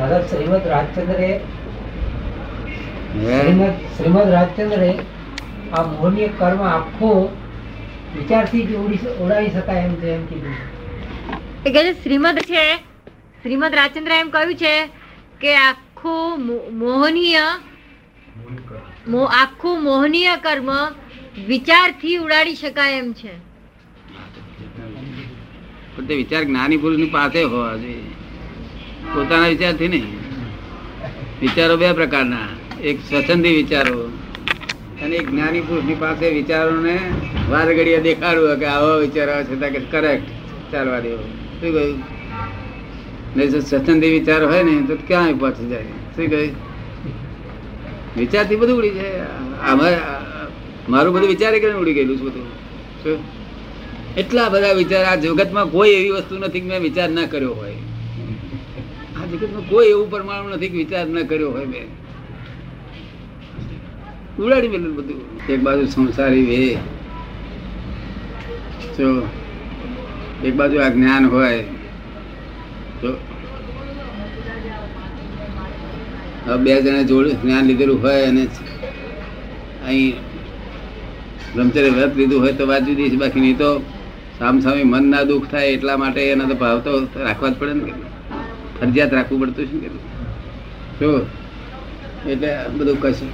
દાદા 0.00 0.20
શ્રીમદ 0.26 0.66
રાજચંદ્રે 0.66 1.30
શ્રીમદ 3.14 3.72
શ્રીમદ 3.96 4.28
રાજચંદ્રે 4.34 4.90
આ 5.72 5.82
મોહનીય 5.86 6.28
કર્મ 6.38 6.60
આખો 6.68 7.10
વિચારથી 8.14 8.62
જ 8.62 8.76
ઉડાવી 9.22 9.50
શકાય 9.50 9.82
એમ 9.88 9.94
છે 9.94 10.08
એમ 10.12 10.22
કીધું 10.26 10.56
કે 11.64 11.72
છે 11.72 11.92
શ્રીમદ 12.02 12.38
છે. 12.38 12.64
શ્રીમદ 13.42 13.74
રાજચંદ્ર 13.74 14.12
એમ 14.12 14.30
કહ્યું 14.30 14.54
છે 14.54 14.74
કે 15.40 15.56
આખું 15.56 16.46
મોહનીય 16.78 17.42
આખું 19.42 19.76
મોહનીય 19.82 20.36
કર્મ 20.36 20.70
વિચારથી 21.48 22.16
ઉડાડી 22.16 22.54
શકાય 22.54 22.96
એમ 22.98 23.12
છે. 23.12 23.34
પણ 25.96 26.06
તે 26.06 26.14
વિચાર 26.14 26.42
જ્ઞાની 26.44 26.76
પુરુષની 26.76 27.10
પાસે 27.10 27.42
હોવા 27.42 27.76
જોઈએ. 27.76 28.29
પોતાના 29.14 29.48
વિચારથી 29.48 29.88
નહીં. 29.88 30.06
વિચારો 31.40 31.76
બે 31.76 31.92
પ્રકારના. 31.92 32.46
એક 32.82 32.96
સ્વચ્છંદી 33.08 33.56
વિચારો 33.56 33.98
અને 35.02 35.16
એક 35.16 35.30
જ્ઞાની 35.30 35.60
પુરુષની 35.60 35.94
પાસે 35.94 36.30
વિચારોને 36.30 36.94
વાર 37.50 37.68
ઘડીએ 37.74 38.00
દેખાડવું 38.00 38.58
કે 38.58 38.66
આવો 38.66 38.98
વિચાર 39.00 39.28
આવે 39.30 39.44
છે 39.44 39.56
તો 39.60 39.68
કે 39.68 39.80
કરેક્ટ 39.90 40.72
ચાલવા 40.72 41.00
દેવો. 41.00 41.22
શું 41.60 41.72
કહ્યું? 41.74 41.98
નહીં 43.36 43.48
જો 43.48 43.60
સ્વચ્છંદી 43.60 44.10
વિચાર 44.10 44.44
હોય 44.44 44.62
ને, 44.62 44.74
તો 44.86 44.96
ક્યાં 45.06 45.32
પહોંચી 45.32 45.68
જાય? 45.68 45.82
શું 46.16 46.26
કહ્યું? 46.30 46.54
વિચારથી 48.16 48.56
બધું 48.56 48.78
ઉડી 48.78 48.90
જાય. 48.90 49.20
મારું 50.88 51.14
બધું 51.14 51.28
વિચારે 51.28 51.58
કે 51.58 51.72
ઉડી 51.72 51.94
ગયેલું 51.94 52.16
છે 52.16 52.22
બધું. 52.22 52.46
શું? 53.02 53.18
એટલા 54.16 54.48
બધા 54.48 54.72
વિચાર 54.72 55.04
આ 55.04 55.14
જગતમાં 55.14 55.66
કોઈ 55.66 55.90
એવી 55.90 56.10
વસ્તુ 56.10 56.38
નથી 56.38 56.60
મેં 56.60 56.80
વિચાર 56.80 57.08
ના 57.08 57.26
કર્યો 57.26 57.54
હોય. 57.54 57.69
જગતમાં 59.32 59.64
કોઈ 59.70 59.90
એવું 59.94 60.08
પરમાણુ 60.12 60.48
નથી 60.54 60.72
વિચાર 60.76 61.06
ન 61.06 61.18
કર્યો 61.30 61.50
હોય 61.56 61.66
મેં. 61.72 61.88
ઉડાડી 64.38 64.72
મેલું 64.74 64.92
બધું. 64.96 65.20
એક 65.52 65.60
બાજુ 65.66 65.84
સંસારી 65.94 66.46
વે. 66.50 66.60
જો, 68.96 69.08
એક 70.44 70.54
બાજુ 70.54 70.76
આ 70.84 70.90
જ્ઞાન 70.96 71.24
હોય 71.34 71.62
તો 73.00 73.08
બે 76.64 76.72
જણા 76.82 77.02
જોડે 77.02 77.30
જ્ઞાન 77.42 77.64
લીધેલું 77.66 77.98
હોય 78.02 78.22
અને 78.26 78.44
અહીં 79.86 80.14
બ્રહ્મચર્ય 81.54 81.90
વ્રત 81.90 82.16
લીધું 82.16 82.40
હોય 82.42 82.52
તો 82.60 82.64
વાત 82.66 82.82
જુદી 82.86 83.10
છે. 83.10 83.16
બાકી 83.16 83.40
નહીં 83.40 83.58
તો 83.58 83.70
સામસામે 84.38 84.82
મન 84.84 85.04
ના 85.10 85.24
દુઃખ 85.30 85.46
થાય 85.50 85.74
એટલા 85.76 85.96
માટે 85.96 86.20
એના 86.30 86.48
તો 86.48 86.56
ભાવ 86.62 86.78
તો 86.86 86.92
રાખવા 87.24 87.50
જ 87.50 87.54
પડે 87.58 87.74
ને 87.74 88.09
ફરજિયાત 88.80 89.12
રાખવું 89.12 89.40
પડતું 89.44 89.66
છે 89.72 89.88
ને 89.88 89.88
જો 91.00 91.10
એટલે 92.24 92.48
બધું 92.74 92.98
કશું. 93.02 93.30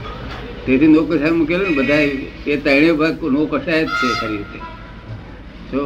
તેથી 0.67 0.89
નો 0.89 1.01
કસાય 1.05 1.33
મૂકેલું 1.33 1.67
ને 1.67 1.77
બધા 1.79 2.05
એ 2.47 2.59
ત્રણે 2.59 2.91
ભાગ 2.95 3.17
નો 3.31 3.41
કસાય 3.53 3.83
જ 3.87 3.99
છે 3.99 4.17
ખરી 4.17 4.39
રીતે. 4.41 4.61
જો 5.69 5.83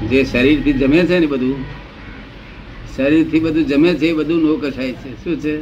જે 0.00 0.18
શરીરથી 0.24 0.74
જમે 0.76 1.00
છે 1.04 1.16
ને 1.16 1.26
બધું 1.28 1.60
શરીરથી 2.88 3.42
બધું 3.42 3.66
જમે 3.66 3.90
છે 3.94 4.06
એ 4.08 4.16
બધું 4.16 4.40
નો 4.42 4.52
કસાય 4.58 4.94
છે. 4.94 5.10
શું 5.16 5.36
છે? 5.38 5.54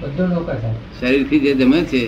બધું 0.00 0.28
નો 0.30 0.40
કસાય 0.42 0.70
શરીરથી 0.92 1.42
જે 1.44 1.52
જમે 1.56 1.78
છે. 1.84 2.02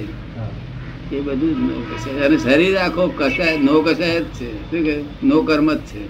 એ 1.13 1.21
બધું 1.21 1.53
જ 1.55 1.61
નો 1.69 1.77
કસાય 1.89 2.21
અને 2.27 2.37
શરીર 2.39 2.77
આખો 2.79 3.09
કસાય 3.17 3.59
નો 3.59 3.81
કસાય 3.81 4.21
જ 4.21 4.25
છે. 4.25 4.51
શું 4.71 4.85
કે 4.85 4.95
નો 5.27 5.43
કર્મ 5.43 5.73
જ 5.73 5.81
છે. 5.81 6.03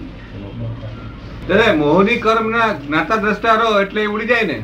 દાદા 1.47 1.73
મોહની 1.73 2.17
કર્મ 2.17 2.49
ના 2.49 2.73
જ્ઞાતા 2.73 3.15
દ્રષ્ટા 3.15 3.53
રહો 3.53 3.81
એટલે 3.81 4.05
ઉડી 4.05 4.25
જાય 4.25 4.43
ને? 4.43 4.59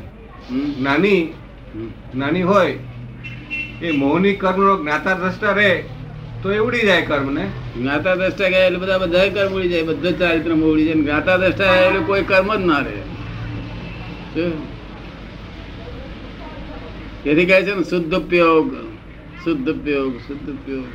નાની 0.82 1.22
નાની 2.16 2.42
હોય 2.42 2.76
એ 3.82 3.92
મોહની 3.92 4.36
કર્મ 4.36 4.62
નો 4.64 4.76
જ્ઞાતા 4.84 5.14
દ્રષ્ટા 5.14 5.52
રહે 5.52 5.72
તો 6.44 6.52
એ 6.52 6.58
ઉડી 6.58 6.86
જાય 6.86 7.02
કર્મ 7.02 7.32
ને 7.34 7.46
જ્ઞાતા 7.78 8.16
દ્રષ્ટા 8.16 8.50
ગયા 8.50 8.66
એટલે 8.66 8.80
બધા 8.80 8.98
બધા 8.98 9.30
કર્મ 9.30 9.54
ઉડી 9.54 9.70
જાય. 9.70 9.84
બધા 9.84 10.12
ચારિત્ર 10.12 10.52
ઉડી 10.54 10.86
જાય. 10.86 10.96
જ્ઞાતા 10.96 11.38
દ્રષ્ટા 11.38 11.76
એટલે 11.76 12.00
કોઈ 12.00 12.24
કર્મ 12.24 12.56
જ 12.56 12.66
ના 12.66 12.80
રહે. 12.80 13.00
તેથી 17.24 17.46
કહે 17.46 17.62
છે 17.62 17.74
ને 17.76 17.84
શુદ્ધ 17.84 18.16
ઉપયોગ 18.16 18.89
શુદ્ધ 19.44 19.70
ઉપયોગ 19.70 20.18
શુદ્ધ 20.18 20.50
ઉપયોગ. 20.50 20.88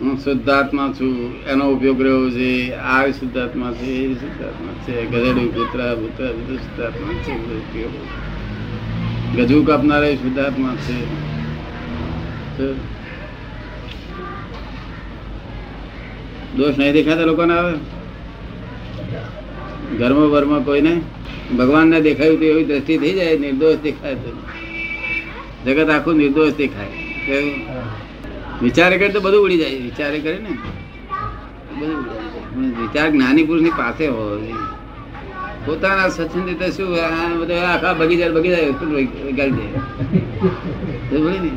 હું 0.00 0.16
શુદ્ધાત્મા 0.18 0.92
છું, 0.92 1.14
એનો 1.46 1.64
ઉપયોગ 1.70 2.02
રહ્યો 2.02 2.30
છે, 2.30 2.72
આ 2.72 3.06
શુદ્ધાત્મા 3.10 3.72
છે, 3.72 3.90
એ 3.90 4.14
શુદ્ધાત્મા 4.14 4.74
છે, 4.84 4.94
ગધેડું 5.06 5.54
કૂતરા 5.54 5.94
ભૂતરા, 5.94 6.32
બધું 6.32 6.58
શુદ્ધાત્મા 6.58 7.14
છે 7.14 7.36
ગજુ 9.36 9.64
કાપનારા 9.64 10.14
શુદ્ધાત્મા 10.14 10.74
છે. 10.76 10.96
દોષ 16.56 16.78
નહીં 16.78 16.92
દેખાતા 16.92 17.24
લોકોને 17.24 17.54
આવે 17.54 17.74
ઘરમાં 19.98 20.30
બરમાં 20.30 20.64
કોઈને? 20.64 21.00
ભગવાનને 21.58 22.00
દેખાયું 22.00 22.38
તો 22.38 22.44
એવી 22.44 22.64
દ્રષ્ટિ 22.64 22.98
થઈ 22.98 23.14
જાય, 23.14 23.38
નિર્દોષ 23.38 23.76
દેખાય 23.76 24.14
તો. 24.14 24.30
જગત 25.66 25.88
આખું 25.90 26.16
નિર્દોષ 26.16 26.52
દેખાય? 26.52 26.92
વિચારે 28.62 28.96
કરે 28.98 29.08
તો 29.08 29.20
બધું 29.20 29.44
ઉડી 29.44 29.58
જાય. 29.58 29.76
વિચારે 29.78 30.18
કરે 30.18 30.38
ને. 30.38 30.52
બધું 31.78 32.80
વિચાર 32.80 33.10
જ્ઞાની 33.10 33.42
પુરુષની 33.42 33.70
પાસે 33.70 34.06
હોય. 34.06 34.54
પોતાના 35.66 36.08
સચિન 36.08 36.44
રીતે 36.46 36.70
શું 36.70 36.88
બધા 37.40 37.60
આખા 37.74 37.92
બગીચા 37.92 38.26
એટલું 38.26 39.34
ગાળી 39.36 39.50
દે. 39.50 39.66
ને? 41.40 41.50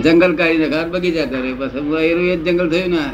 જંગલ 0.00 0.32
કાઢીને 0.36 0.68
ઘર 0.68 0.88
બગીચા 0.88 1.24
કરે. 1.24 1.52
બસ 1.52 1.70
એનું 1.74 2.00
એ 2.00 2.36
જ 2.36 2.44
જંગલ 2.44 2.68
થયું 2.70 2.90
ને 2.90 3.04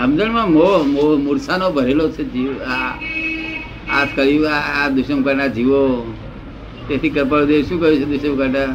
સમજણમાં 0.00 0.50
મોહ 0.52 0.82
મોહ 0.82 1.18
મૂર્છાનો 1.18 1.70
ભરેલો 1.70 2.10
છે 2.10 2.24
જીવ. 2.24 2.62
આ 2.62 2.94
આ 3.90 4.04
કહ્યું 4.04 4.48
આ 4.50 4.84
આ 4.84 4.88
દુષ્મકાંડના 4.88 5.46
જીવો. 5.46 6.12
તેથી 6.88 7.10
કૃપાળુદેવ 7.10 7.62
શું 7.62 7.80
કહ્યું 7.80 8.00
છે 8.00 8.04
દુષ્મકાંડા 8.04 8.66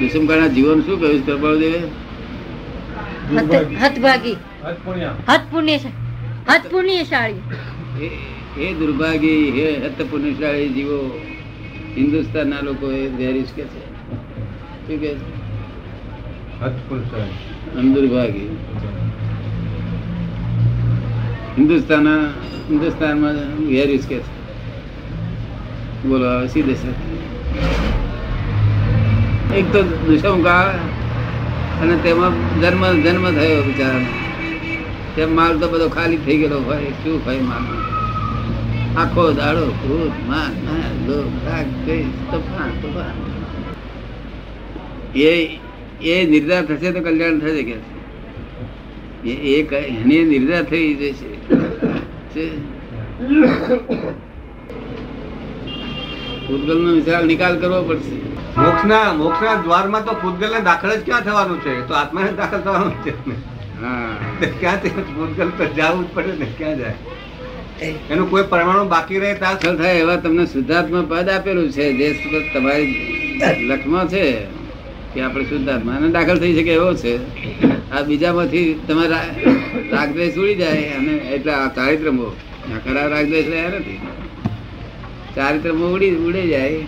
દુષ્મકાંડના 0.00 0.46
જીવોનું 0.46 0.86
શું 0.86 1.00
કહ્યું 1.00 1.22
છે 1.22 1.26
કૃપાળુદેવે? 1.26 1.78
હત- 3.36 3.76
હતભાગી. 3.76 4.36
હત 6.48 6.60
પુણ્યશાળી. 6.70 7.34
હે 8.58 8.74
દુર્ભાગી 8.74 9.50
હે 9.50 9.86
હત 9.86 10.02
પુણ્યશાળી 10.10 10.68
જીવો 10.68 11.20
હિન્દુસ્તાનના 11.96 12.60
લોકો 12.60 12.92
એ 12.92 13.06
વેરીશ 13.06 13.46
કે 13.56 13.62
છે. 13.62 13.80
શું 13.80 15.00
કે 15.00 15.14
છે? 15.14 15.40
આમ 17.78 17.94
દુર્ભાગી. 17.94 18.56
હિન્દુસ્તાન 21.60 22.06
હિન્દુસ્તાનમાં 22.68 23.36
વેરીશ 23.68 24.06
કે 24.10 24.18
છે. 24.18 24.32
બોલો 26.08 26.46
સીધે 26.46 26.74
છે 26.74 26.90
એક 29.58 29.66
તો 29.72 29.82
દુષ્મકાળ 29.82 30.68
અને 31.82 31.96
તેમાં 31.96 32.32
જન્મ 32.60 32.84
જન્મ 33.04 33.26
થયો 33.30 33.62
બિચારાનો. 33.62 34.12
તેમ 35.16 35.30
માલ 35.34 35.58
તો 35.58 35.68
બધો 35.68 35.88
ખાલી 35.88 36.16
થઈ 36.16 36.38
ગયેલો 36.38 36.60
હોય, 36.60 36.90
શું 37.02 37.16
હોય 37.26 37.40
માલ 37.40 37.64
આખો 38.96 39.32
દાડો 39.32 39.64
ક્રોધ, 39.80 40.16
માન 40.28 40.52
એ 45.14 45.32
એ 46.02 46.26
નિર્ધાર 46.26 46.64
થશે 46.64 46.92
તો 46.92 47.00
કલ્યાણ 47.00 47.38
થશે 47.38 47.62
કે 47.62 47.76
એ 49.26 49.60
એની 49.76 50.24
નિર્દા 50.24 50.62
થઈ 50.62 50.94
જશે 50.94 51.30
છે? 52.32 52.44
ભૂતગલનો 56.48 56.92
વિશાળ 56.92 57.24
નિકાલ 57.24 57.58
કરવો 57.60 57.82
પડશે. 57.82 58.16
મોક્ષના 58.60 59.12
મોક્ષના 59.12 59.54
દ્વારમાં 59.54 60.04
તો 60.04 60.12
પૂતગલ 60.12 60.54
ને 60.54 60.60
દાખલ 60.60 60.96
જ 60.96 61.04
ક્યાં 61.04 61.20
થવાનું 61.20 61.60
છે? 61.60 61.88
તો 61.88 61.94
આત્માને 61.94 62.32
દાખલ 62.32 62.60
થવાનું 62.60 62.94
છે. 63.04 63.12
ને. 63.28 63.34
હા 63.82 64.76
તો 64.76 65.48
તો 65.58 65.64
જવું 65.64 66.04
જ 66.04 66.14
પડે 66.14 66.32
ને? 66.38 66.46
ક્યાં 66.58 66.78
જાય? 66.78 66.94
એનું 68.10 68.30
કોઈ 68.30 68.42
પરમાણુ 68.42 68.84
બાકી 68.84 69.18
રહે 69.18 69.34
દાખલ 69.34 69.76
થાય 69.76 69.94
એવા 69.96 70.16
તમને 70.16 70.46
શુદ્ધાત્મા 70.46 71.04
પદ 71.08 71.28
આપેલું 71.28 71.70
છે. 71.70 71.92
જે 71.92 72.08
તમારી 72.54 73.66
લખમાં 73.66 74.08
છે 74.08 74.24
કે 75.14 75.20
આપણે 75.20 75.44
શુદ્ધાત્મા 75.44 75.98
દાખલ 76.12 76.38
થઈ 76.38 76.54
શકે 76.54 76.72
એવો 76.72 76.94
છે. 76.94 77.14
આ 77.92 78.02
બીજામાંથી 78.08 78.66
તમારા 78.88 79.24
રાગદ્વેષ 79.92 80.36
ઉડી 80.40 80.56
જાય 80.58 80.90
અને 80.98 81.14
એટલે 81.36 81.52
આ 81.52 81.68
ચારિત્રમો 81.78 82.26
ખરા 82.84 83.06
રાગદ્વેષ 83.14 83.48
રહ્યા 83.52 83.72
નથી. 83.78 84.00
ચારિત્રમો 85.36 85.86
ઉડી 85.94 86.10
ઉડી 86.26 86.48
જાય 86.52 86.80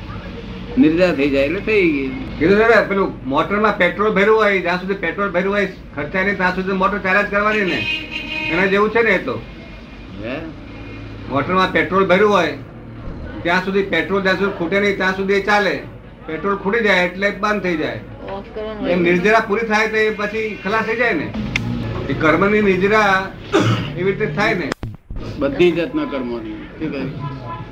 નિર્જા 0.83 1.09
થઈ 1.19 1.31
જાય 1.33 1.47
એટલે 1.49 1.63
થઈ 1.69 1.89
ગઈ. 1.95 2.11
કીધું 2.39 2.59
છે 2.61 2.79
પેલું 2.91 3.09
મોટરમાં 3.33 3.75
પેટ્રોલ 3.81 4.13
ભર્યું 4.19 4.39
હોય 4.43 4.61
જ્યાં 4.67 4.81
સુધી 4.83 5.01
પેટ્રોલ 5.05 5.31
ભર્યું 5.37 5.57
હોય 5.57 5.67
ખર્ચાય 5.97 6.25
નહીં 6.29 6.39
ત્યાં 6.43 6.55
સુધી 6.59 6.79
મોટર 6.83 6.99
ચાર્જ 7.07 7.27
કરવાની 7.35 7.67
ને. 7.73 7.81
એના 8.53 8.69
જેવું 8.75 8.95
છે 8.95 9.03
ને 9.09 9.17
એ 9.17 9.25
તો? 9.27 9.37
મોટરમાં 11.33 11.75
પેટ્રોલ 11.79 12.05
ભર્યું 12.13 12.33
હોય 12.37 12.55
ત્યાં 13.43 13.65
સુધી 13.67 13.87
પેટ્રોલ 13.93 14.23
જ્યાં 14.29 14.41
સુધી 14.41 14.57
ખૂટે 14.63 14.79
નહીં 14.81 14.97
ત્યાં 15.03 15.21
સુધી 15.21 15.43
ચાલે. 15.51 15.75
પેટ્રોલ 16.27 16.57
ખૂટી 16.65 16.85
જાય 16.89 17.05
એટલે 17.11 17.29
બંધ 17.45 17.63
થઈ 17.69 17.77
જાય. 17.85 18.01
હોય. 18.33 18.97
નિર્જરા 18.97 19.41
પૂરી 19.41 19.67
થાય 19.67 19.89
તો 19.89 19.97
એ 19.97 20.11
પછી 20.11 20.59
ખલાસ 20.65 20.85
થઈ 20.85 20.97
જાય 20.97 21.13
ને. 21.13 21.33
એ 22.11 22.13
કર્મની 22.13 22.63
નિર્જરા 22.63 23.33
એવી 23.99 24.13
રીતે 24.13 24.27
થાય 24.27 24.55
ને. 24.55 24.71
બધી 25.39 25.73
જાતના 25.73 26.05
કર્મોની? 26.05 26.57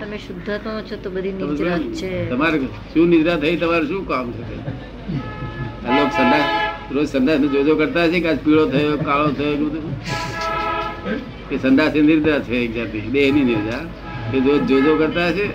તમે 0.00 0.18
શુદ્ધાત્મા 0.18 0.82
છો 0.90 0.96
તો 0.96 1.10
બધી 1.10 1.32
નિદ્રા 1.32 1.78
જ 1.78 1.94
છે. 1.94 2.30
તમારે 2.30 2.58
શું 2.94 3.08
નિદ્રા 3.08 3.36
થઈ? 3.36 3.56
તમારે 3.56 3.86
શું 3.86 4.08
કામ 4.08 4.32
છે? 4.32 4.42
તે? 4.42 4.56
આ 5.88 5.98
લોક 5.98 6.12
સંદાસ 6.12 6.44
રોજ 6.92 7.08
સંદાસ 7.08 7.40
જોજો 7.40 7.76
કરતા 7.76 8.04
હશે 8.04 8.20
કે 8.20 8.28
આજ 8.28 8.38
પીળો 8.38 8.66
થયો 8.66 8.96
કાળો 8.96 9.28
થયો 9.30 9.52
એવું 9.52 9.70
બધું? 9.72 9.94
કે 11.48 11.58
સંદાસ 11.58 11.96
એ 11.96 12.00
નિર્દ્રા 12.00 12.40
છે 12.40 12.56
એક 12.64 12.74
જાતિ 12.74 13.00
બે 13.00 13.28
એની 13.28 13.44
નિર્દ્રા 13.44 13.84
એ 14.34 14.40
રોજ 14.40 14.62
જોજો 14.68 14.96
કરતા 14.96 15.28
હશે? 15.28 15.50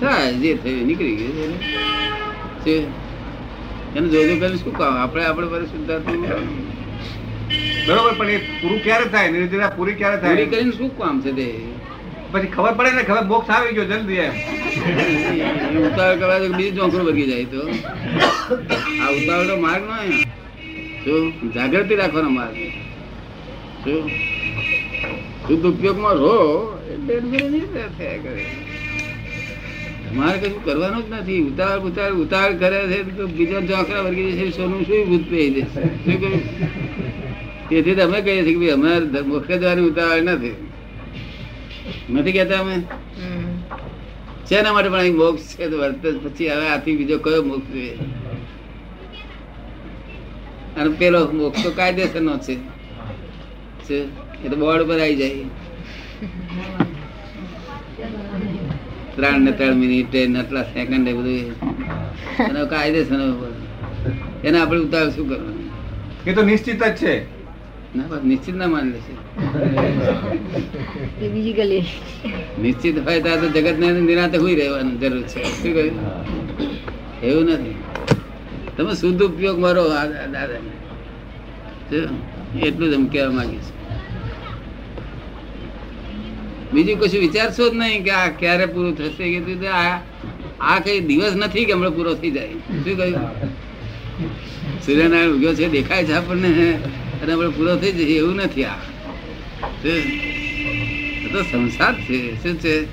થાય 0.00 0.32
જે 0.32 0.54
થયું 0.54 0.86
નીકળી 0.86 1.16
ગયું 1.16 1.54
છે. 2.64 3.07
એને 3.96 4.08
જોજો 4.08 4.34
કરીને 4.40 4.58
શું 4.62 4.74
કામ? 4.78 4.94
આપણે 5.02 5.24
આપણે 5.30 5.46
પર 5.52 5.62
શુદ્ધાત્મા 5.72 6.38
બરોબર 7.86 8.14
પણ 8.18 8.30
એ 8.30 8.38
પૂરું 8.60 8.80
ક્યારે 8.86 9.06
થાય? 9.14 9.28
નિર્જરા 9.34 9.70
પૂરી 9.76 9.96
ક્યારે 10.00 10.16
પૂરી 10.22 10.46
થાય 10.46 10.52
કરીને 10.54 10.72
શું 10.78 10.90
કામ 10.98 11.20
છે 11.26 11.32
તે? 11.38 11.48
પછી 12.32 12.50
ખબર 12.56 12.72
પડે 12.78 12.90
ને 12.96 13.02
ખબર 13.08 13.24
બોક્સ 13.32 13.48
આવી 13.50 13.74
ગયો 13.76 13.86
જલ્દી 13.92 14.20
એમ. 14.26 14.34
ઉતાવળ 15.86 16.16
કરવા 16.20 16.38
તો 16.38 16.48
બીજું 16.58 16.78
ચોંકડું 16.78 17.06
વર્ગી 17.08 17.28
જાય 17.30 17.46
તો. 17.52 17.60
આ 19.02 19.10
ઉતાવળ 19.18 19.52
માર્ગ 19.66 19.82
નો 19.90 19.96
શું 21.04 21.52
જાગૃતિ 21.56 21.94
રાખવાનો 22.02 22.30
માર્ગ. 22.38 22.56
શું 23.82 24.02
શુદ્ધ 25.46 25.66
ઉપયોગમાં 25.72 26.14
રહો 26.22 26.34
એટલે 27.04 28.18
કરે. 28.24 28.44
તમારે 30.08 30.38
કશું 30.38 30.64
કરવાનું 30.64 31.02
જ 31.02 31.14
નથી. 31.14 31.40
ઉતાવળ 31.40 31.80
ઉતાર 31.80 32.12
ઉતાવળ 32.12 32.54
કરે 32.54 32.78
છે 32.90 32.98
તો 33.16 33.26
બીજા 33.26 33.60
ચોકરા 33.60 34.02
વર્ગી 34.02 34.32
જશે 34.32 34.50
સોનું 34.50 34.84
શું 34.86 35.04
ભૂત 35.08 35.24
પહેરી 35.30 35.50
જશે? 35.50 35.82
શું 36.04 36.16
કહ્યું 36.20 36.42
તેથી 37.68 37.94
તો 37.94 38.02
અમે 38.02 38.18
કહીએ 38.20 38.42
છીએ 38.44 38.52
કે 38.52 38.58
ભાઈ 38.58 38.70
અમારે 38.70 39.22
મોક્ષ 39.22 39.48
જવાની 39.48 39.88
ઉતાવળ 39.90 40.22
નથી. 40.22 40.56
નથી 42.10 42.32
કહેતા 42.32 42.60
અમે. 42.60 42.76
શેના 44.48 44.72
માટે 44.72 44.88
પણ 44.88 44.98
અહીં 44.98 45.16
મોક્ષ 45.16 45.56
છે 45.56 45.68
તો 45.68 45.76
વર્ત 45.76 46.02
પછી 46.24 46.48
હવે 46.48 46.66
આથી 46.68 46.96
બીજો 46.96 47.18
કયો 47.18 47.42
મોક્ષ 47.42 47.68
જોઈએ? 47.72 47.94
અને 50.76 50.90
પેલો 50.98 51.20
મોક્ષ 51.32 51.62
તો 51.62 51.70
કાયદેસર 51.70 52.22
નો 52.22 52.38
છે. 52.38 52.58
છે. 53.86 53.98
એ 54.44 54.48
તો 54.48 54.56
બોર્ડ 54.56 54.86
પર 54.86 55.00
આવી 55.00 55.16
જાય. 55.16 56.87
ત્રણ 59.18 59.40
ને 59.44 59.52
ત્રણ 59.58 59.76
મિનિટ 59.82 60.14
ને 60.34 60.38
આટલા 60.40 60.66
સેકન્ડ 60.74 61.08
એ 61.10 61.12
બધું 61.18 61.46
એનો 62.50 62.60
કાયદેસર 62.72 63.20
એને 64.46 64.56
આપણે 64.60 64.80
ઉતાર 64.86 65.06
શું 65.14 65.26
કરવાનું? 65.30 65.66
એ 66.28 66.30
તો 66.36 66.42
નિશ્ચિત 66.50 66.82
જ 66.84 66.90
છે. 67.00 67.14
ના 67.96 68.06
બસ 68.10 68.22
નિશ્ચિત 68.30 68.56
ના 68.60 68.70
માની 68.74 68.92
લેશે 68.94 69.12
બીજી 71.34 71.54
ગલી. 71.58 71.86
નિશ્ચિત 72.62 72.96
હોય 73.06 73.20
તો 73.24 73.30
તો 73.40 73.46
જગત 73.54 73.76
ને 73.82 73.86
નિરાતે 74.08 74.36
હોય 74.42 74.54
રહેવાનું 74.60 74.96
જરૂર 75.00 75.24
છે. 75.32 75.40
શું 75.58 75.72
કહ્યું? 75.76 75.96
એવું 77.28 77.44
નથી. 77.54 77.76
તમે 78.76 78.92
શુદ્ધ 79.00 79.22
ઉપયોગ 79.28 79.58
મારો 79.64 79.82
દાદાને. 80.34 80.72
એટલું 82.66 82.88
જ 82.90 82.94
એમ 82.98 83.04
કહેવા 83.12 83.34
માંગીશ. 83.38 83.70
બીજું 86.72 87.00
કશું 87.00 87.20
વિચારશો 87.20 87.68
જ 87.68 87.74
નહીં 87.74 88.04
કે 88.04 88.10
આ 88.10 88.28
ક્યારે 88.28 88.66
પૂરું 88.66 88.98
થશે? 88.98 89.32
કે 89.32 89.40
તું 89.40 89.60
તો 89.60 89.66
આ 89.68 90.00
આ 90.60 90.78
કઈ 90.78 91.00
દિવસ 91.00 91.32
નથી 91.36 91.64
કે 91.64 91.72
હમણાં 91.72 91.94
પૂરો 91.96 92.14
થઈ 92.14 92.30
જાય. 92.30 92.48
શું 92.52 92.96
કહ્યું? 92.96 93.20
સૂર્યનારાયણ 94.86 95.28
ઉગ્યો 95.28 95.54
છે, 95.54 95.68
દેખાય 95.68 96.04
છે 96.04 96.12
આપણને. 96.12 96.72
અને 97.22 97.32
આપણે 97.32 97.48
પૂરો 97.48 97.76
થઈ 97.76 97.92
જશે, 97.92 98.02
એવું 98.02 98.34
નથી 98.36 98.64
આ. 98.64 98.74
તો 101.32 101.42
સંસાર 101.42 101.94
છે. 101.94 102.42
શું 102.42 102.58
છે? 102.58 102.84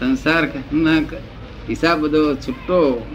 સંસાર 0.00 0.48
હિસાબ 1.68 2.00
બધો 2.00 2.34
છૂટો. 2.34 3.06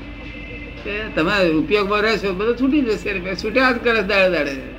તમે 1.15 1.49
ઉપયોગમાં 1.49 2.01
રહેશો, 2.01 2.33
બધો 2.33 2.53
છૂટી 2.53 2.81
જશે. 2.81 3.35
છૂટ્યા 3.35 3.71
જ 3.71 3.75
કરે 3.75 4.01
દાડે 4.01 4.29
દાડે. 4.29 4.76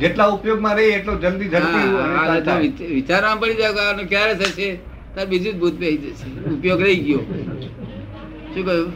જેટલા 0.00 0.26
ઉપયોગમાં 0.26 0.76
રહી 0.76 0.84
એટલો 0.84 1.14
જલ્દી 1.14 1.48
ઝડપી 1.48 1.60
હા, 1.60 2.04
અને 2.04 2.14
આ 2.14 2.26
થાય. 2.26 2.40
તો 2.40 2.50
વિચ- 2.50 2.94
વિચારવામાં 2.94 3.40
પડી 3.40 3.54
જાય 3.54 3.72
કે 3.72 4.04
ક્યારે 4.04 4.34
થશે? 4.34 4.78
તાર 5.14 5.26
બીજું 5.26 5.54
જ 5.54 5.56
ભૂત 5.56 5.80
પહી 5.80 5.96
જશે. 5.96 6.50
ઉપયોગ 6.50 6.82
રહી 6.82 6.96
ગયો. 6.96 7.18
શું 8.54 8.66
કહ્યું? 8.66 8.92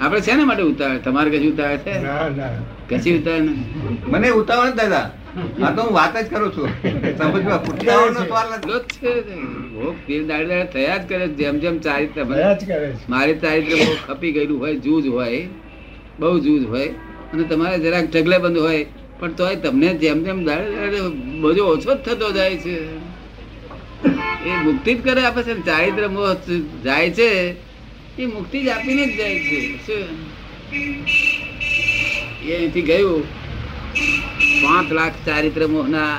આપણે 0.00 0.20
શેના 0.20 0.44
માટે 0.44 0.62
ઉતાવળ? 0.62 0.98
તમારે 0.98 1.30
કશું 1.30 1.52
ઉતાવળ 1.52 1.76
છે? 1.76 1.94
કશી 2.88 3.18
ઉતાવળ 3.18 3.40
મને 4.08 4.30
ઉતાવળ 4.30 4.70
દાદા. 4.70 5.10
આ 5.64 5.70
તો 5.74 5.82
હું 5.82 5.94
વાત 5.94 6.16
જ 6.16 6.30
કરું 6.30 6.52
છું. 6.52 6.68
સમજવા 7.18 7.56
ઉતાવળનો 7.56 8.20
સવાલ 8.28 8.46
નથી. 8.46 8.56
એટલો 8.56 8.78
જ 8.78 8.82
છે. 8.82 9.20
ભોગ 9.74 9.94
પીર 10.06 10.26
દાડે 10.26 10.46
દાડે 10.46 10.64
થયા 10.64 10.96
જ 10.96 11.08
કરે. 11.08 11.28
જેમ 11.28 11.58
જેમ 11.58 11.78
ચારિત્ર 11.78 12.24
મારે 13.08 13.34
ચારિત્ર 13.34 13.76
બહુ 13.76 13.96
ખપી 14.06 14.32
ગયેલું 14.32 14.60
હોય 14.60 14.74
જૂજ 14.74 15.06
હોય. 15.06 15.48
બહુ 16.18 16.38
જૂજ 16.38 16.64
હોય. 16.64 16.94
અને 17.32 17.42
તમારે 17.50 17.76
જરાક 17.84 18.06
ઢગલે 18.12 18.36
બંધ 18.44 18.60
હોય, 18.66 18.82
પણ 19.18 19.32
તોય 19.38 19.56
તમને 19.64 19.88
જેમ 20.02 20.18
જેમ 20.26 20.38
બધો 21.42 21.62
ઓછો 21.72 21.92
જ 21.94 21.98
થતો 22.04 22.28
જાય 22.36 22.56
છે. 22.64 22.76
એ 24.46 24.50
મુક્તિ 24.66 24.90
જ 24.94 24.98
કરે 25.06 25.22
આપે 25.28 25.40
છે 25.46 25.54
ચારિત્ર 25.68 26.04
મોહ 26.14 26.28
જાય 26.84 27.08
છે, 27.18 27.28
એ 28.18 28.22
મુક્તિ 28.34 28.58
જ 28.64 28.68
આપીને 28.74 29.04
જ 29.08 29.12
જાય 29.20 29.38
છે 29.46 29.96
એ 32.48 32.50
અહીંથી 32.56 32.86
ગયું. 32.88 33.22
પાંચ 34.62 34.88
લાખ 34.98 35.16
ચારિત્ર 35.26 35.62
મોહના 35.74 36.12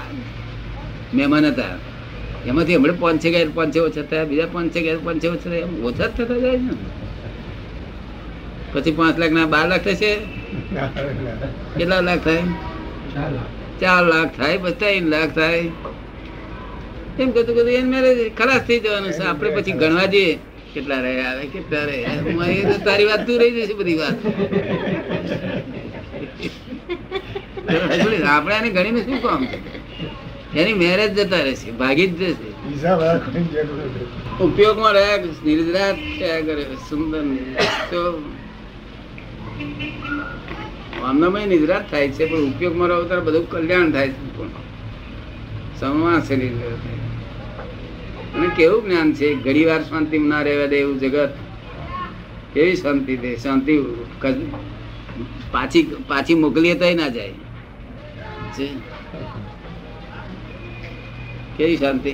મહેમાન 1.15 1.45
હતા. 1.51 1.75
એમાંથી 2.47 2.75
હમણાં 2.77 2.99
પાંચે 3.03 3.27
ગયા 3.33 3.55
પાંચે 3.57 3.79
ઓછા 3.87 4.05
થયા, 4.09 4.27
બીજા 4.29 4.49
પાંચે 4.55 4.79
ગયા 4.85 5.05
પાંચે 5.05 5.27
ઓછા 5.33 5.51
થયા 5.53 5.71
ઓછા 5.87 6.09
જ 6.09 6.11
થતા 6.17 6.39
જાય 6.43 6.59
ને. 6.65 6.73
પછી 8.73 8.95
પાંચ 8.99 9.15
લાખ 9.21 9.33
ના 9.37 9.47
બાર 9.53 9.65
લાખ 9.71 9.83
થશે. 9.87 10.11
કેટલા 11.77 12.01
લાખ 12.07 12.21
થાય? 12.27 12.43
ચાર 13.81 14.01
લાખ. 14.11 14.29
થાય 14.37 14.57
પછી 14.63 14.77
ત્રણ 14.79 15.05
લાખ 15.13 15.31
થાય. 15.39 15.63
એમ 17.19 17.29
કહેતું 17.35 17.53
કહેતું 17.55 17.73
એને 17.79 17.89
મેરેજ 17.93 18.19
ખલાસ 18.37 18.61
થઈ 18.67 18.79
જવાનું 18.85 19.11
છે. 19.17 19.23
આપણે 19.31 19.49
પછી 19.55 19.75
ગણવા 19.81 20.07
જઈએ 20.13 20.31
કેટલા 20.73 21.01
રહે 21.05 21.11
આવે 21.25 21.43
કેટલા 21.55 21.83
રહે. 21.89 21.97
એ 22.59 22.63
તો 22.69 22.75
તારી 22.87 23.07
વાત 23.11 23.21
તું 23.27 23.37
રહી 23.41 23.53
જશે 23.57 23.75
બધી 23.79 23.97
વાત. 24.01 24.17
આપણે 28.33 28.55
એને 28.61 28.69
ગણીને 28.77 29.01
શું 29.07 29.19
કામ? 29.23 29.41
છે? 29.51 29.57
એની 30.61 30.77
મેરેજ 30.83 31.11
જતા 31.17 31.43
રહેશે 31.47 31.69
ભાગી 31.81 32.07
જ 32.07 32.11
જશે. 32.21 32.49
ઉપયોગમાં 34.45 34.93
રહ્યા 34.97 35.17
નિર્જરાત 35.45 35.99
કર્યો 36.19 36.75
સુંદર 36.89 37.21
તો 41.01 41.45
નિદ્રાત 41.45 41.91
થાય 41.91 42.07
છે, 42.09 42.25
પણ 42.25 42.47
ઉપયોગમાં 42.51 42.87
રહો 42.87 43.03
ત્યારે 43.03 43.23
બધું 43.23 43.49
કલ્યાણ 43.49 43.91
થાય 43.91 44.09
છે 44.09 44.21
છે. 46.77 46.93
અને 48.35 48.47
કેવું 48.55 48.83
જ્ઞાન 48.85 49.13
છે? 49.13 49.27
ઘડી 49.35 49.65
વાર 49.65 49.81
શાંતિ 49.83 50.17
ના 50.19 50.41
રહેવા 50.41 50.65
દે 50.65 50.77
એવું 50.79 50.99
જગત. 50.99 51.31
કેવી 52.53 52.75
શાંતિ 52.75 53.17
દે? 53.17 53.35
શાંતિ 53.35 53.77
પાછી 55.51 55.83
પાછી 56.07 56.35
મોકલીએ 56.35 56.75
તો 56.75 56.85
ના 56.95 57.07
જાય. 57.07 57.33
કેવી 61.57 61.77
શાંતિ? 61.77 62.11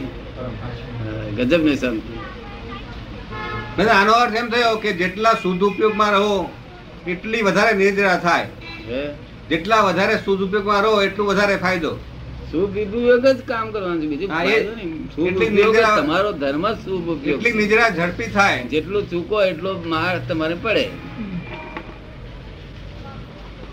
ગજબની 1.38 1.75
શાંતિ 1.75 2.14
આનો 3.90 4.12
અર્થ 4.14 4.36
એમ 4.36 4.48
થયો 4.50 4.75
કે 4.84 4.92
જેટલા 4.94 5.34
શુદ્ધ 5.34 5.64
ઉપયોગમાં 5.64 6.12
રહો 6.12 6.36
એટલી 7.05 7.41
વધારે 7.41 7.74
નિદ્રા 7.75 8.17
થાય. 8.17 8.47
જેટલા 9.50 9.81
વધારે 9.88 10.15
શુદ્ધ 10.25 10.43
ઉપયોગમાં 10.47 10.81
રહો 10.85 10.93
એટલું 11.01 11.27
વધારે 11.27 11.57
ફાયદો. 11.57 11.91
શુભ 12.51 12.77
ઉપયોગ 12.77 13.25
જ 13.27 13.35
કામ 13.43 13.71
કરવાનું 13.71 14.01
છે. 14.01 14.07
બીજું 14.07 14.29
તમારો 16.00 16.31
ધર્મ 16.33 16.65
ઉપયોગ 16.65 17.27
એટલી 17.35 17.67
છે. 17.69 17.77
ઝડપી 17.91 18.29
થાય. 18.29 18.63
જેટલું 18.74 19.09
ચૂકો 19.09 19.43
એટલો 19.43 19.71
માર 19.85 20.13
તમારે 20.27 20.55
પડે. 20.57 20.85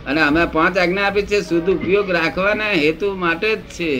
અને 0.06 0.20
અમે 0.20 0.42
પાંચ 0.46 0.74
આજ્ઞા 0.76 1.06
આપી 1.06 1.26
છે 1.26 1.38
શુદ્ધ 1.42 1.68
ઉપયોગ 1.70 2.08
રાખવાના 2.10 2.74
હેતુ 2.76 3.08
માટે 3.16 3.50
જ 3.50 3.60
છે. 3.74 3.90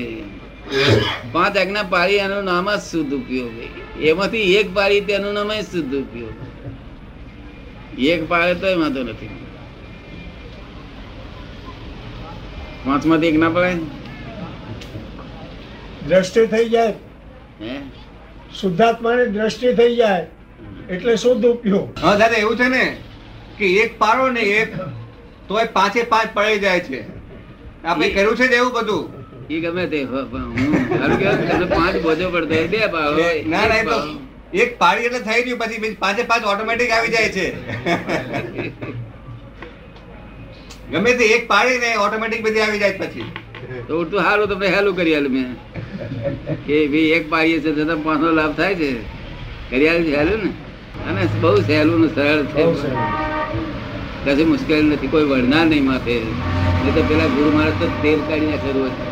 પાંચ 1.32 1.54
આજ્ઞા 1.56 1.90
પાળી 1.90 2.22
એનું 2.26 2.44
નામ 2.44 2.66
જ 2.70 2.80
શુદ્ધ 2.90 3.14
ઉપયોગ. 3.14 3.54
એમાંથી 4.02 4.48
એક 4.56 4.68
પાળી 4.74 5.04
તેનું 5.08 5.34
નામ 5.34 5.50
જ 5.52 5.62
શુદ્ધ 5.72 5.94
ઉપયોગ. 6.04 6.36
એક 7.98 8.28
પાડે 8.28 8.54
તોય 8.54 8.74
વાંધો 8.74 9.02
નથી. 9.02 9.26
પાંચમાંથી 12.86 13.26
એક 13.26 13.38
ના 13.38 13.48
પડે 13.48 13.74
દ્રષ્ટિ 16.08 16.46
થઈ 16.46 16.68
જાય. 16.68 16.94
હે? 17.60 17.80
શુદ્ધાત્માની 18.60 19.26
દ્રષ્ટિ 19.26 19.74
થઈ 19.74 19.96
જાય. 19.96 20.26
એટલે 20.90 21.16
શુદ્ધ 21.16 21.46
ઉપયોગ. 21.46 22.04
હા 22.04 22.16
દાદા 22.16 22.36
એવું 22.36 22.56
છે 22.56 22.68
ને 22.68 22.96
કે 23.58 23.66
એક 23.66 23.98
પાડો 23.98 24.30
ને 24.30 24.40
એક 24.40 24.76
તોય 25.48 25.64
પાંચે 25.64 26.02
પાંચ 26.02 26.28
પડી 26.34 26.58
જાય 26.58 26.80
છે. 26.80 27.04
આપણે 27.84 28.10
કર્યું 28.10 28.36
છે 28.36 28.44
એવું 28.44 28.72
બધું? 28.72 29.22
એ 29.50 29.60
ગમે 29.60 29.86
તે 29.86 30.02
હ- 30.02 30.08
હારું 30.08 31.18
કહેવાય, 31.18 31.36
તમને 31.36 31.64
પાંચ 31.64 32.02
બોજો 32.02 32.30
પડતો 32.30 32.66
બે 32.66 32.86
પાડો 32.86 33.16
ના 33.50 33.66
ના 33.68 33.74
એ 33.74 33.84
તો 33.84 33.90
પાડો. 33.90 34.31
એક 34.60 34.78
પાડી 34.78 35.06
એટલે 35.08 35.18
થઈ 35.18 35.42
ગયું 35.44 35.58
પછી 35.58 35.90
પાંચે 36.00 36.22
પાંચ 36.22 36.44
ઓટોમેટિક 36.46 36.90
આવી 36.90 37.08
જાય 37.08 37.28
છે. 37.28 37.46
ગમે 40.90 41.12
તે 41.20 41.24
એક 41.36 41.48
પાડી 41.48 41.78
ને 41.78 41.90
ઓટોમેટિક 41.96 42.42
બધી 42.42 42.60
આવી 42.60 42.78
જાય 42.78 42.92
પછી. 42.92 43.28
તો 43.88 44.00
ઉલટું 44.00 44.20
સારું 44.22 44.48
તમને 44.48 44.66
હેલું 44.66 44.96
કરી 44.96 45.14
આલ્યું 45.14 45.32
મેં. 45.32 45.50
કે 46.66 46.76
ભાઈ 46.88 47.12
એક 47.18 47.30
પાડીએ 47.30 47.60
છે 47.60 47.70
છતાં 47.72 48.04
પાંચનો 48.04 48.30
લાભ 48.40 48.54
થાય 48.56 48.74
છે. 48.74 48.90
કરી 49.70 49.88
આલ્યું 49.88 50.16
હેલું 50.18 50.44
ને? 50.44 50.50
અને 51.08 51.22
બહુ 51.40 51.54
સહેલું 51.70 51.98
ને 52.00 52.08
સરળ 52.14 52.44
છે. 52.44 52.64
કશી 54.24 54.44
મુશ્કેલી 54.44 54.88
નથી 54.90 55.12
કોઈ 55.16 55.24
વળનાર 55.24 55.66
નહીં 55.72 55.84
માથે. 55.84 56.14
નહીં 56.82 56.94
તો 56.94 57.02
પેલા 57.08 57.26
ગુરુ 57.26 57.50
મહારાજ 57.56 57.76
તો 57.80 57.86
તેલ 58.02 58.20
કાઢી 58.28 58.52
નાખેલું 58.52 58.86
હતું. 58.86 59.08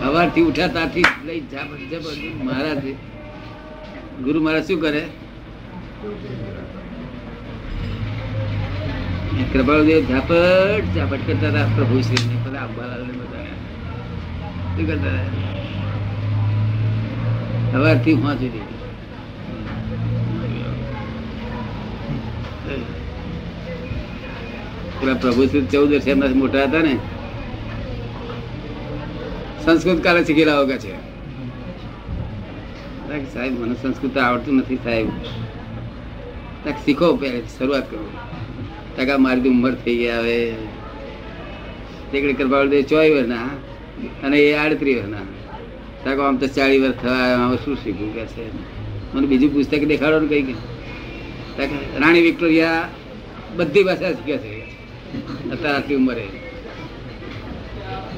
સવારથી 0.00 0.48
ઉઠ્યા 0.50 0.68
ત્યાંથી 0.68 1.06
લઈ 1.26 1.40
મહારાજ 2.48 2.84
ગુરુ 4.24 4.40
મહારાજ 4.42 4.66
શું 4.66 4.80
કરે? 4.80 5.00
કૃપાળુદેવ 9.52 10.06
ઝાપટ 10.08 10.94
ઝાપટ 10.94 11.18
કરતા 11.26 11.48
હતા 11.48 11.66
પ્રભુ 11.76 12.00
શ્રી 12.00 12.28
ને 12.28 12.34
બધા 12.34 12.58
અંબાલાલ 12.58 13.02
ને 13.02 13.12
બધા 13.12 13.44
શું 14.76 14.86
કરતા 14.86 15.10
હતા? 15.10 15.52
સવારથી 17.72 18.12
હું 18.12 18.38
સુધી. 18.38 18.60
પેલા 25.00 25.14
પ્રભુ 25.14 25.46
શ્રી 25.46 25.66
ચૌદ 25.66 25.92
વર્ષ 25.92 26.34
મોટા 26.34 26.62
હતા 26.62 26.78
ને. 26.78 26.98
સંસ્કૃત 29.64 30.02
કાલે 30.04 30.24
શીખેલા 30.24 30.58
વગર 30.60 30.78
છે. 30.78 31.07
સાહેબ, 33.08 33.52
મને 33.60 33.74
સંસ્કૃત 33.82 34.18
આવડતું 34.18 34.54
નથી 34.56 34.76
સાહેબ. 34.76 35.08
તક 36.64 36.76
શીખો 36.84 37.16
પહેલે, 37.16 37.40
શરૂઆત 37.58 37.90
કરો. 37.90 38.08
ટકા 38.96 39.18
મારી 39.18 39.40
તો 39.40 39.48
ઉંમર 39.48 39.74
થઈ 39.74 39.96
ગયા 39.96 40.18
હવે. 40.18 40.38
તેકડે 42.12 42.32
કરવા 42.32 42.64
દે 42.64 42.82
ચોય 42.82 43.10
વર્ષના 43.10 43.44
અને 44.24 44.38
એ 44.38 44.54
આડત્રી 44.54 44.94
વર્ષના 44.94 45.24
તક 46.04 46.18
આમ 46.20 46.36
તો 46.36 46.46
ચાલીસ 46.46 46.82
વર્ષ 46.82 46.94
થવા 46.94 47.46
હવે 47.46 47.56
શું 47.64 47.76
શીખવું 47.76 48.14
કે 48.14 48.24
છે? 48.26 48.46
મને 49.14 49.26
બીજું 49.26 49.52
પુસ્તક 49.52 49.84
દેખાડો 49.84 50.20
ને 50.20 50.28
કઈ 50.28 50.42
કે 50.42 50.54
રાણી 51.98 52.22
વિક્ટોરિયા 52.22 52.88
બધી 53.56 53.82
ભાષા 53.82 54.12
શીખ્યા 54.12 54.36
છે. 54.36 54.54
અત્યારે 55.50 55.76
આટલી 55.76 55.94
ઉંમરે. 55.94 56.26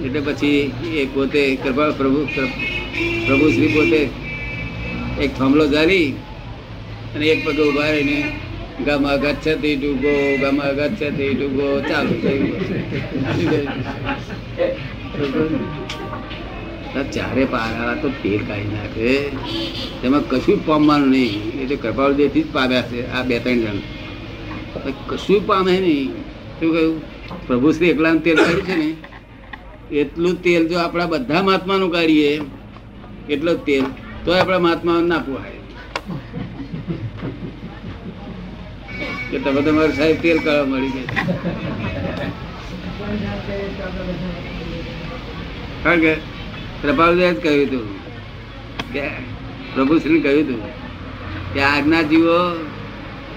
એટલે 0.04 0.20
પછી 0.20 0.72
એ 0.94 1.06
પોતે 1.14 1.42
કૃપા 1.64 1.90
પ્રભુ 1.90 2.26
પ્રભુ 3.26 3.46
શ્રી 3.50 3.68
પોતે 3.68 4.29
એક 5.24 5.32
થાંભલો 5.38 5.64
ઝાલી 5.72 6.08
અને 7.14 7.24
એક 7.32 7.40
પગે 7.44 7.62
ઊભા 7.64 7.90
રહીને 7.94 8.18
ગામા 8.86 9.16
ગચ્છતી 9.22 9.76
ડૂબો 9.80 10.12
ગામા 10.42 10.72
ગચ્છતી 10.78 11.32
ડૂબો, 11.38 11.66
ચાલુ 11.88 12.14
થયું 12.22 12.48
ચારે 17.14 17.44
પારા 17.52 17.94
તો 18.02 18.08
તેલ 18.22 18.40
કાઢી 18.48 18.72
નાખે. 18.76 19.10
તેમાં 20.00 20.24
કશું 20.30 20.58
પામવાનું 20.66 21.10
નહીં. 21.14 21.34
એટલે 21.60 21.76
કૃપાળુદેવથી 21.82 22.44
જ 22.46 22.48
પામ્યા 22.56 22.88
છે, 22.90 23.00
આ 23.14 23.22
બે 23.28 23.36
ત્રણ 23.44 23.60
જણ. 23.64 23.78
કશું 25.10 25.40
પામે 25.48 25.74
નહીં. 25.84 26.10
શું 26.58 26.70
કહ્યું? 26.74 26.96
પ્રભુ 27.46 27.68
શ્રી 27.76 27.92
એકલાનું 27.94 28.22
તેલ 28.26 28.38
કાઢ્યું 28.44 28.66
છે 28.68 28.74
ને? 28.82 28.88
એટલું 30.02 30.34
તેલ 30.44 30.62
જો 30.70 30.76
આપણા 30.84 31.10
બધા 31.12 31.42
મહાત્માનું 31.48 31.90
કાઢીએ, 31.96 32.32
એટલો 33.34 33.52
તેલ 33.68 33.84
તો 34.24 34.30
આપણા 34.38 34.58
મહાત્મા 34.58 35.00
ના 35.10 35.18
પોહાય. 35.18 35.60
કે 39.30 39.38
તમે 39.44 39.60
તમારે 39.62 39.92
સાહેબ 39.98 40.16
તેલ 40.22 40.38
કાઢવા 40.44 40.66
મળી 40.72 40.92
ગયા. 40.96 41.24
કારણ 45.84 46.00
કે 46.00 46.12
પ્રભાવદાસ 46.82 47.36
કહ્યું 47.44 47.64
હતું 47.66 47.86
કે 48.92 49.04
પ્રભુ 49.74 49.98
શ્રી 49.98 50.20
કહ્યું 50.20 50.44
હતું 50.44 50.60
કે 51.54 51.60
આજના 51.70 52.02
જીવો 52.12 52.36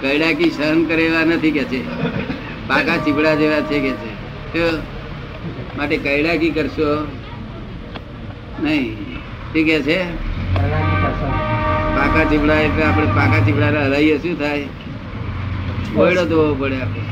કૈડાકી 0.02 0.52
સહન 0.58 0.84
કરે 0.92 1.04
એવા 1.06 1.24
નથી 1.30 1.54
કે 1.60 1.64
છે. 1.64 1.82
પાકા 2.68 2.98
ચીપડા 2.98 3.36
જેવા 3.36 3.64
છે 3.72 3.78
કે 3.86 3.94
છે. 4.02 4.12
તો 4.54 4.66
માટે 5.78 5.98
કૈડાકી 5.98 6.54
કરશો 6.60 6.92
નહીં. 8.64 9.18
ઠીક 9.54 9.66
કે 9.66 9.82
છે? 9.82 10.00
પાકા 11.96 12.26
ચીબડા 12.30 12.60
એટલે 12.66 12.84
આપણે 12.84 13.08
પાકા 13.18 13.42
ચીબડા 13.46 13.86
હલાઈએ 13.88 14.18
શું 14.24 14.36
થાય? 14.40 14.68
ઓયડો 15.98 16.24
ધોવો 16.32 16.54
પડે 16.62 16.78
આપણે. 16.86 17.04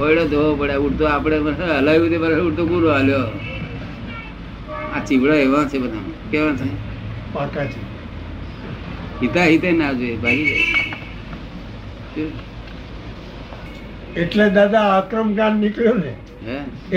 ઓયડો 0.00 0.24
ધોવો 0.32 0.50
પડે. 0.60 0.74
ઉડતો 0.86 1.04
આપણે 1.06 1.36
હલાવ્યું 1.36 2.10
તે 2.10 2.18
બરાબર 2.18 2.42
ઉડતો 2.48 2.62
પૂરો 2.66 2.88
હાલ્યો? 2.94 3.28
આ 4.94 5.00
ચીબડા 5.08 5.38
એવા 5.46 5.64
છે 5.70 5.78
બધા. 5.78 6.04
કેવા 6.30 6.54
છે? 6.60 6.68
પાકા 7.34 7.66
છે 7.72 7.80
હિતા 9.22 9.46
હિતે 9.52 9.68
ના 9.72 9.92
જોઈએ 9.92 10.16
ભાગી 10.16 10.46
જાય. 10.50 12.26
એટલે 14.16 14.46
દાદા 14.50 14.86
આક્રમ 14.98 15.32
જ્ઞાન 15.32 15.54
નીકળ્યું 15.62 16.00
ને. 16.04 16.12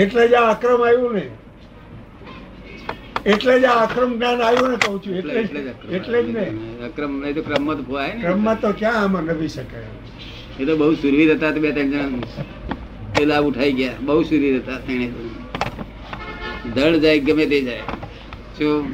એટલે 0.02 0.22
જ 0.28 0.34
આક્રમ 0.34 0.80
આવ્યું 0.86 1.14
ને. 1.14 1.24
એટલે 3.26 3.60
જ 3.60 3.64
આ 3.64 3.70
આક્રમ 3.82 4.16
જ્ઞાન 4.16 4.40
આવ્યું 4.42 4.70
ને 4.70 4.76
કહું 4.76 5.02
છું. 5.02 5.14
એટલે 5.16 5.32
એટલે 5.96 6.22
જ 6.22 6.26
ને. 6.26 6.44
અક્રમ 6.86 7.20
નહીં 7.20 7.34
તો 7.34 7.42
ક્રમમાં 7.42 7.76
તો 7.76 7.82
ભોવાય 7.82 8.14
ને. 8.14 8.20
ક્રમમાં 8.20 8.60
તો 8.60 8.72
ક્યાં 8.72 9.02
આમાં 9.02 9.22
નભી 9.22 9.48
શકાય 9.48 9.86
એ 10.60 10.64
તો 10.64 10.76
બહુ 10.76 10.94
સુરવીર 10.94 11.34
હતા 11.34 11.50
બે 11.50 11.72
ત્રણ 11.72 11.90
જણા. 11.90 12.44
પેલા 13.18 13.40
ઉઠાઈ 13.40 13.72
ગયા. 13.72 13.92
બહુ 14.00 14.22
સુરવીર 14.22 14.56
હતા 14.56 14.78
તેને 14.78 15.06
ધડ 16.74 16.96
જાય 16.96 17.18
ગમે 17.18 17.46
તે 17.46 17.60
જાય. 17.60 17.82
શું? 18.58 18.88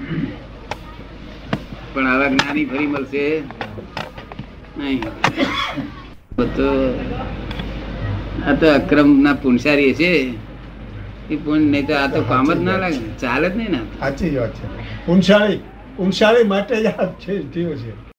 પણ 1.94 2.06
આવા 2.06 2.28
જ્ઞાની 2.28 2.64
ફરી 2.64 2.87
મળશે? 2.87 3.42
નહીં. 4.78 5.00
તો 6.56 6.68
આ 8.46 8.54
તો 8.54 8.75
અક્રમ 8.75 9.20
ના 9.22 9.34
પુનસારી 9.34 9.94
છે. 9.94 10.12
નહીં 11.37 11.87
તો 11.87 11.94
આ 11.94 12.06
તો 12.06 12.22
કામ 12.22 12.54
જ 12.54 12.58
ના 12.58 12.76
લાગે. 12.76 12.96
ચાલે 12.96 13.50
જ 13.50 13.56
નહીં 13.56 13.70
ને. 13.70 13.78
સાચી 13.78 14.37
વાત 14.37 14.54
છે. 14.54 15.06
ઉનસાળી 15.06 15.58
ઉનસાળી 15.99 16.44
માટે 16.44 16.82
જ 16.82 16.87
આ 16.87 17.06
છે 17.06 17.42
જીવ 17.42 17.76
છે. 17.76 18.00